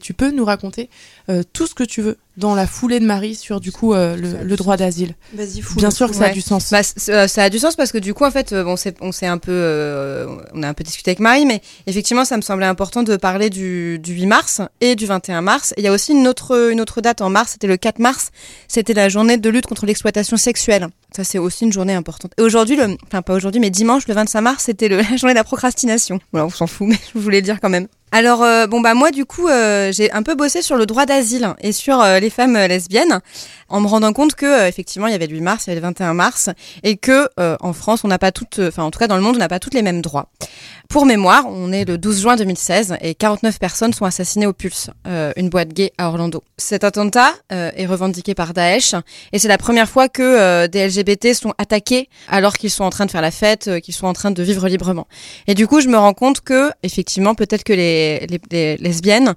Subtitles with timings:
[0.00, 0.90] Tu peux nous raconter
[1.28, 4.16] euh, tout ce que tu veux dans la foulée de Marie sur du coup euh,
[4.16, 5.14] le, le droit d'asile.
[5.76, 6.32] Bien sûr que ça a Ouais.
[6.32, 6.70] du sens.
[6.70, 9.12] Bah, euh, ça a du sens parce que du coup, en fait, euh, bon, on
[9.12, 12.42] s'est un peu, euh, on a un peu discuté avec Marie, mais effectivement, ça me
[12.42, 15.74] semblait important de parler du, du 8 mars et du 21 mars.
[15.76, 18.30] Il y a aussi une autre, une autre date en mars, c'était le 4 mars,
[18.68, 20.88] c'était la journée de lutte contre l'exploitation sexuelle.
[21.14, 22.32] Ça, c'est aussi une journée importante.
[22.38, 25.38] Et aujourd'hui, le, enfin pas aujourd'hui, mais dimanche, le 25 mars, c'était la journée de
[25.38, 26.20] la procrastination.
[26.32, 27.88] Voilà, on s'en fout, mais je voulais le dire quand même.
[28.12, 31.06] Alors euh, bon bah moi du coup euh, j'ai un peu bossé sur le droit
[31.06, 33.20] d'asile et sur euh, les femmes euh, lesbiennes
[33.68, 35.72] en me rendant compte que euh, effectivement il y avait le 8 mars, il y
[35.72, 36.50] avait le 21 mars
[36.82, 39.22] et que euh, en France on n'a pas toutes, enfin en tout cas dans le
[39.22, 40.28] monde on n'a pas toutes les mêmes droits.
[40.88, 44.90] Pour mémoire, on est le 12 juin 2016 et 49 personnes sont assassinées au Pulse,
[45.36, 46.42] une boîte gay à Orlando.
[46.58, 48.96] Cet attentat est revendiqué par Daesh
[49.32, 53.06] et c'est la première fois que des LGBT sont attaqués alors qu'ils sont en train
[53.06, 55.06] de faire la fête, qu'ils sont en train de vivre librement.
[55.46, 59.34] Et du coup, je me rends compte que effectivement, peut-être que les, les, les lesbiennes,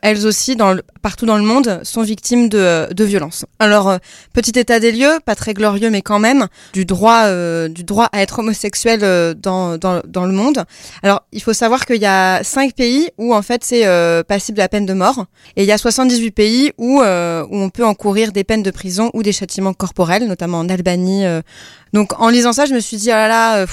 [0.00, 3.44] elles aussi, dans le- partout dans le monde, sont victimes de, de violences.
[3.58, 3.98] Alors, euh,
[4.32, 8.08] petit état des lieux, pas très glorieux, mais quand même, du droit, euh, du droit
[8.12, 10.64] à être homosexuel euh, dans, dans, dans le monde.
[11.02, 14.58] Alors, il faut savoir qu'il y a cinq pays où en fait c'est euh, passible
[14.58, 15.26] la peine de mort,
[15.56, 18.70] et il y a 78 pays où euh, où on peut encourir des peines de
[18.70, 21.26] prison ou des châtiments corporels, notamment en Albanie.
[21.26, 21.42] euh.
[21.92, 23.66] Donc, en lisant ça, je me suis dit oh là euh,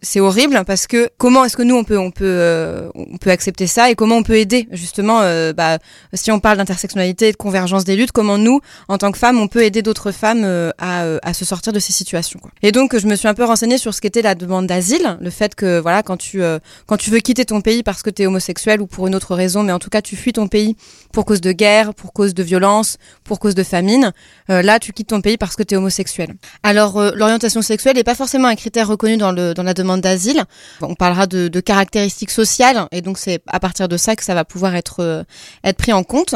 [0.00, 3.30] c'est horrible parce que comment est-ce que nous on peut on peut euh, on peut
[3.30, 5.78] accepter ça et comment on peut aider justement euh, bah,
[6.14, 9.38] si on parle d'intersectionnalité et de convergence des luttes comment nous en tant que femmes
[9.38, 12.50] on peut aider d'autres femmes euh, à, euh, à se sortir de ces situations quoi.
[12.62, 15.30] et donc je me suis un peu renseignée sur ce qu'était la demande d'asile le
[15.30, 18.22] fait que voilà quand tu euh, quand tu veux quitter ton pays parce que tu
[18.22, 20.76] es homosexuel ou pour une autre raison mais en tout cas tu fuis ton pays
[21.12, 24.12] pour cause de guerre pour cause de violence pour cause de famine
[24.48, 28.14] là tu quittes ton pays parce que tu es homosexuel alors l'orientation sexuelle n'est pas
[28.14, 30.44] forcément un critère reconnu dans le dans la demande d'asile.
[30.80, 34.44] On parlera de, caractéristiques sociales et donc c'est à partir de ça que ça va
[34.44, 35.22] pouvoir être euh,
[35.64, 36.34] être pris en compte.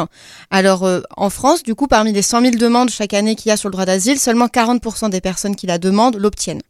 [0.50, 3.52] Alors euh, en France, du coup, parmi les 100 000 demandes chaque année qu'il y
[3.52, 6.62] a sur le droit d'asile, seulement 40% des personnes qui la demandent l'obtiennent.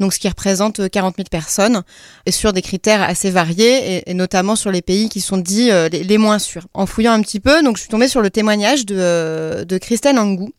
[0.00, 1.82] Donc ce qui représente euh, 40 000 personnes
[2.26, 5.88] et sur des critères assez variés et, notamment sur les pays qui sont dits euh,
[5.88, 6.66] les, les moins sûrs.
[6.74, 9.78] En fouillant un petit peu, donc je suis tombée sur le témoignage de, euh, de
[9.78, 10.52] Christelle Angou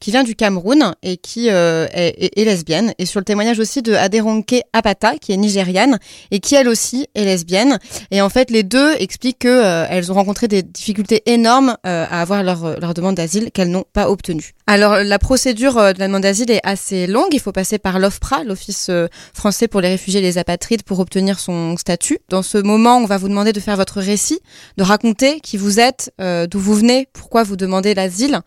[0.00, 2.92] qui vient du Cameroun et qui euh, est, lesbienne.
[2.98, 5.98] Et sur le témoignage aussi de Aderonke Apata, qui est nigériane
[6.30, 7.78] et qui elle aussi est lesbienne.
[8.10, 12.20] Et en fait, les deux expliquent que euh, ont rencontré des difficultés énormes euh, à
[12.20, 14.54] avoir leur, leur demande d'asile qu'elles n'ont pas obtenue.
[14.66, 17.32] Alors, la procédure de la demande d'asile est assez longue.
[17.32, 18.90] Il faut passer par l'OFPRA, l'Office
[19.32, 22.18] français pour les réfugiés et les apatrides, pour obtenir son statut.
[22.28, 24.40] Dans ce moment, on va vous demander de faire votre récit,
[24.76, 28.40] de raconter qui vous êtes, d'où vous venez, pourquoi vous demandez l'asile.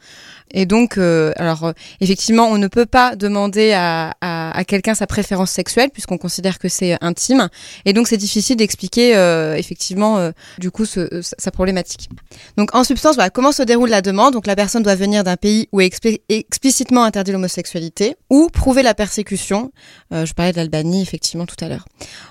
[0.54, 4.94] Et donc, euh, alors euh, effectivement, on ne peut pas demander à, à, à quelqu'un
[4.96, 7.50] sa préférence sexuelle puisqu'on considère que c'est intime.
[7.86, 12.10] Et donc, c'est difficile d'expliquer euh, effectivement euh, du coup ce- sa sa problématique.
[12.58, 14.34] Donc, en substance, voilà, comment se déroule la demande?
[14.34, 18.84] Donc, la personne doit venir d'un pays où est expli- explicitement interdit l'homosexualité ou prouver
[18.84, 19.72] la persécution.
[20.14, 21.86] Euh, je parlais de l'Albanie effectivement tout à l'heure.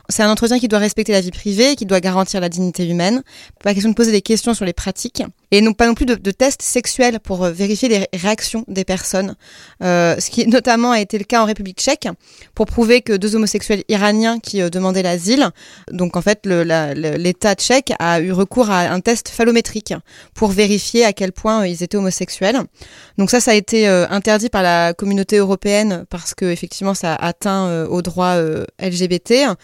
[0.08, 3.22] C'est un entretien qui doit respecter la vie privée, qui doit garantir la dignité humaine.
[3.62, 6.30] Pas question de poser des questions sur les pratiques et non pas non plus de,
[6.30, 9.34] tests sexuels pour euh, vérifier les ré- réactions des personnes,
[9.82, 12.08] euh, ce qui notamment a été le cas en République tchèque
[12.54, 15.50] pour prouver que deux homosexuels iraniens qui euh, demandaient l'asile,
[15.90, 19.94] donc en fait l'État tchèque a eu recours à un test phallométrique
[20.34, 22.60] pour vérifier à quel point ils étaient homosexuels.
[23.18, 27.84] Donc ça, ça a été interdit par la communauté européenne parce que effectivement ça atteint
[27.86, 28.36] aux droits
[28.80, 29.56] LGBT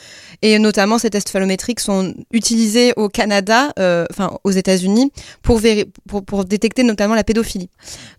[0.42, 3.72] et notamment ces tests phallométriques sont utilisés au Canada,
[4.10, 5.60] enfin aux États-Unis pour,
[6.08, 7.68] pour, détecter notamment la pédophilie.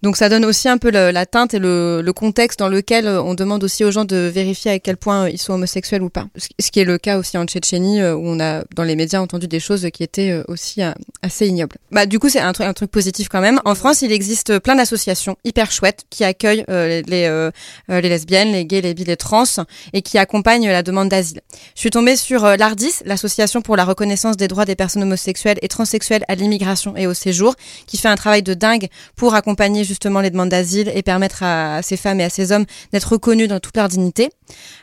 [0.04, 3.36] Donc ça donne aussi un peu la teinte et le, contexte dans lequel euh, on
[3.36, 6.26] demande aussi aux gens de vérifier à quel point euh, ils sont homosexuels ou pas.
[6.60, 9.20] Ce qui est le cas aussi en Tchétchénie euh, où on a dans les médias
[9.20, 10.82] entendu des choses qui étaient aussi
[11.22, 11.76] assez ignobles.
[11.92, 13.62] Bah du coup c'est un, truc positif quand même.
[13.66, 17.50] En France il existe plein d'associations hyper chouettes qui accueillent les, les,
[17.90, 19.44] les lesbiennes, les gays, les bi, les trans
[19.94, 21.42] et qui accompagnent la demande d'asile.
[21.76, 25.68] Je suis tombée sur l'ARDIS, l'association pour la reconnaissance des droits des personnes homosexuelles et
[25.68, 27.47] transsexuelles à l'immigration et au séjour,
[27.86, 31.82] qui fait un travail de dingue pour accompagner justement les demandes d'asile et permettre à,
[31.82, 34.30] ces femmes et à ces hommes d'être reconnus dans toute leur dignité.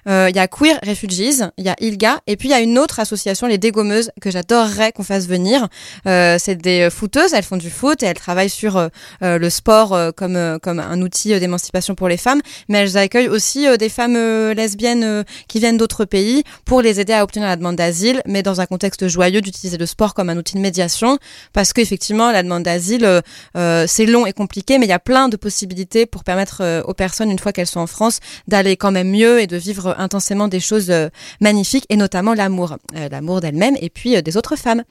[0.08, 2.60] Euh, Il y a Queer Refugees, il y a ILGA, et puis il y a
[2.60, 5.68] une autre association, les Dégommeuses, que j'adorerais qu'on fasse venir.
[6.06, 8.88] Euh, c'est des footeuses, elles font du foot et elles travaillent sur euh,
[9.22, 12.78] euh, le sport euh, comme, euh, comme un outil euh, d'émancipation pour les femmes, mais
[12.78, 17.00] elles accueillent aussi euh, des femmes euh, lesbiennes euh, qui viennent d'autres pays pour les
[17.00, 20.30] aider à obtenir la demande d'asile, mais dans un contexte joyeux d'utiliser le sport comme
[20.30, 21.18] un outil de médiation,
[21.52, 23.22] parce qu'effectivement, la demande d'asile,
[23.54, 27.30] c'est long et compliqué, mais il y a plein de possibilités pour permettre aux personnes,
[27.30, 30.60] une fois qu'elles sont en France, d'aller quand même mieux et de vivre intensément des
[30.60, 30.92] choses
[31.40, 32.76] magnifiques, et notamment l'amour,
[33.10, 34.82] l'amour d'elle-même et puis des autres femmes.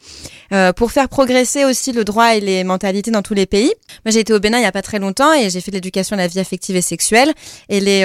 [0.76, 3.72] pour faire progresser aussi le droit et les mentalités dans tous les pays.
[4.06, 5.78] Moi, j'ai été au Bénin il y a pas très longtemps et j'ai fait de
[5.78, 7.34] l'éducation à la vie affective et sexuelle,
[7.70, 8.04] et les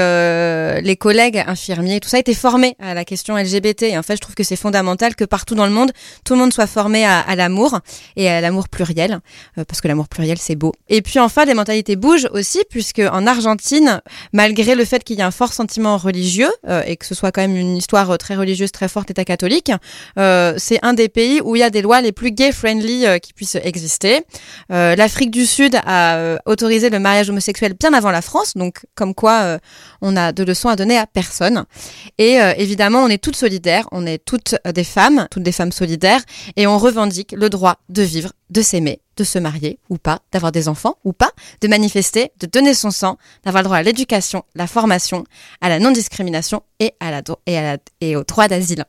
[0.83, 3.83] les collègues infirmiers, tout ça, étaient formés à la question LGBT.
[3.85, 5.93] Et en fait, je trouve que c'est fondamental que partout dans le monde,
[6.25, 7.81] tout le monde soit formé à, l'amour
[8.17, 9.19] et à l'amour pluriel, euh,
[9.57, 10.73] parce que l'amour pluriel, c'est beau.
[10.89, 14.01] Et puis enfin, les mentalités bougent aussi, puisque en Argentine,
[14.33, 17.33] malgré le fait qu'il y ait un fort sentiment religieux, euh, et que ce soit
[17.33, 19.73] quand même une histoire très religieuse, très forte, État catholique,
[20.19, 23.33] euh, c'est un des pays où il y a des lois les plus gay-friendly qui
[23.33, 24.21] puissent exister.
[24.69, 29.59] L'Afrique du Sud a autorisé le mariage homosexuel bien avant la France, donc comme quoi
[30.01, 31.65] on a de leçons à donner à personne.
[32.19, 36.21] Et évidemment, on est toutes solidaires, on est toutes des femmes, toutes des femmes solidaires,
[36.57, 40.53] et on revendique le droit de vivre, de s'aimer, de se marier ou pas, d'avoir
[40.53, 44.45] des enfants ou pas, de manifester, de donner son sang, d'avoir le droit à l'éducation,
[44.55, 45.25] la formation,
[45.61, 48.85] à la non-discrimination et, à la, et, à et au droit d'asile.